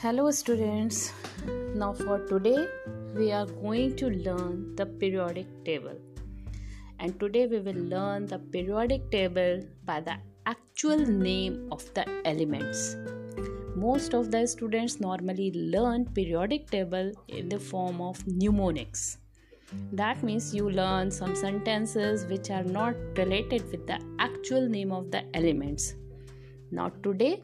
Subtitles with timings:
[0.00, 1.12] Hello, students.
[1.74, 2.68] Now, for today,
[3.16, 5.96] we are going to learn the periodic table.
[7.00, 10.14] And today, we will learn the periodic table by the
[10.46, 12.94] actual name of the elements.
[13.74, 19.18] Most of the students normally learn periodic table in the form of mnemonics.
[19.92, 25.10] That means you learn some sentences which are not related with the actual name of
[25.10, 25.94] the elements.
[26.70, 27.42] Now, today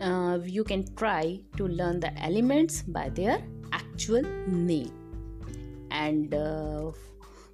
[0.00, 4.92] uh, you can try to learn the elements by their actual name.
[5.90, 6.92] And uh,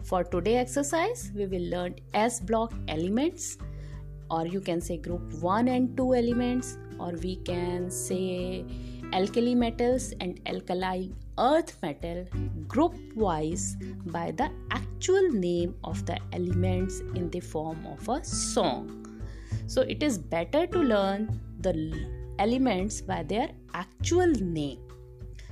[0.03, 3.59] for today exercise we will learn s block elements
[4.31, 8.65] or you can say group 1 and 2 elements or we can say
[9.13, 12.25] alkali metals and alkali earth metal
[12.69, 19.07] group wise by the actual name of the elements in the form of a song.
[19.67, 21.73] So it is better to learn the
[22.41, 24.79] elements by their actual name.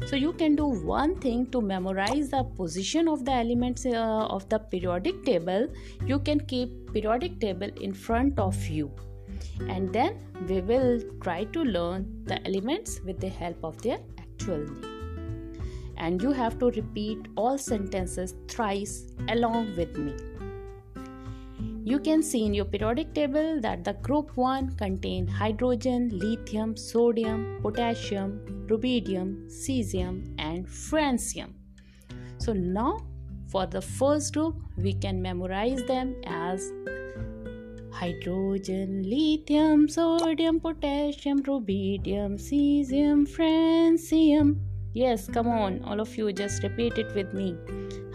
[0.07, 4.49] So you can do one thing to memorize the position of the elements uh, of
[4.49, 5.69] the periodic table.
[6.07, 8.91] You can keep periodic table in front of you
[9.69, 14.59] and then we will try to learn the elements with the help of their actual
[14.59, 14.95] name.
[15.97, 20.15] And you have to repeat all sentences thrice along with me.
[21.89, 27.61] You can see in your periodic table that the group 1 contain hydrogen, lithium, sodium,
[27.63, 31.55] potassium, rubidium, cesium and francium.
[32.37, 33.07] So now
[33.47, 36.71] for the first group we can memorize them as
[37.91, 44.57] hydrogen, lithium, sodium, potassium, rubidium, cesium, francium.
[44.95, 47.57] Yes, come on, all of you just repeat it with me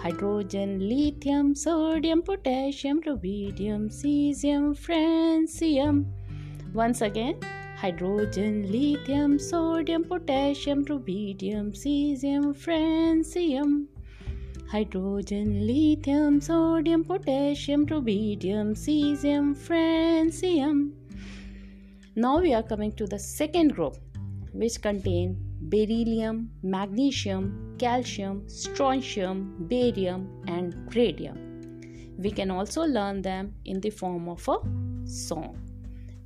[0.04, 6.06] hydrogen, lithium, sodium, potassium, rubidium, cesium, francium.
[6.74, 7.40] Once again,
[7.78, 13.86] hydrogen, lithium, sodium, potassium, rubidium, cesium, francium.
[14.70, 20.92] Hydrogen, lithium, sodium, potassium, rubidium, cesium, francium.
[22.16, 23.96] Now we are coming to the second group,
[24.52, 31.38] which contain beryllium, magnesium, calcium, strontium, barium, and radium.
[32.18, 34.58] We can also learn them in the form of a
[35.08, 35.58] song.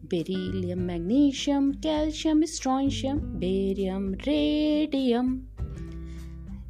[0.04, 5.48] Beryllium, magnesium, calcium, strontium, barium, radium.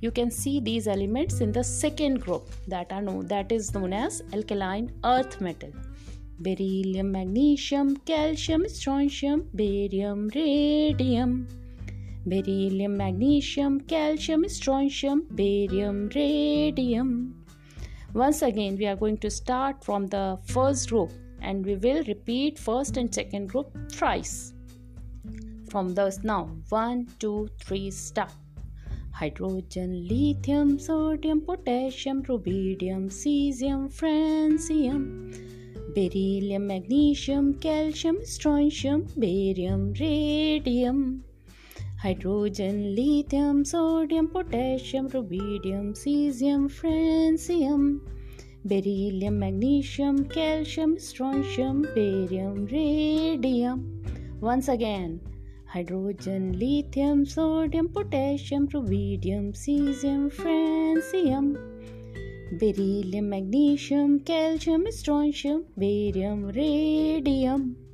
[0.02, 3.94] You can see these elements in the second group that are known that is known
[3.94, 5.72] as alkaline earth metal.
[6.40, 11.48] Beryllium, magnesium, calcium, strontium, barium, radium
[12.30, 17.46] beryllium, magnesium, calcium, strontium, barium, radium.
[18.14, 21.12] Once again, we are going to start from the first group
[21.42, 24.54] and we will repeat first and second group thrice.
[25.70, 28.32] From those now, one, two, three, start.
[29.12, 35.34] Hydrogen, lithium, sodium, potassium, rubidium, cesium, francium,
[35.96, 41.24] beryllium, magnesium, calcium, strontium, barium, radium
[42.02, 48.00] hydrogen, lithium, sodium, potassium, rubidium, cesium, francium,
[48.66, 54.04] beryllium, magnesium, calcium, strontium, barium, radium.
[54.40, 55.20] Once again,
[55.66, 61.58] hydrogen, lithium, sodium, potassium, rubidium, cesium, francium,
[62.60, 67.87] beryllium, magnesium, calcium, strontium, barium, radium.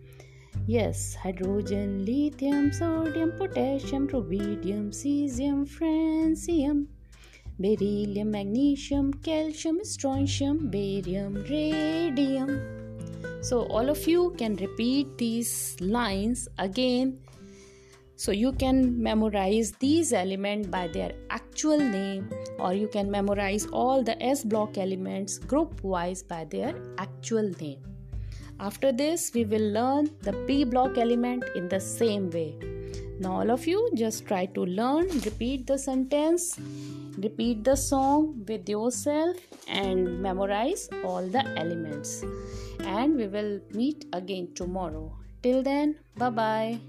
[0.66, 6.88] Yes, hydrogen, lithium, sodium, potassium, rubidium, cesium, francium,
[7.59, 12.62] beryllium, magnesium, calcium, strontium, barium, radium.
[13.41, 17.19] So, all of you can repeat these lines again.
[18.16, 24.01] So, you can memorize these elements by their actual name, or you can memorize all
[24.01, 27.93] the S block elements group wise by their actual name.
[28.59, 32.55] After this, we will learn the P block element in the same way.
[33.19, 36.59] Now, all of you just try to learn, repeat the sentence,
[37.17, 42.23] repeat the song with yourself, and memorize all the elements.
[42.79, 45.15] And we will meet again tomorrow.
[45.41, 46.79] Till then, bye bye.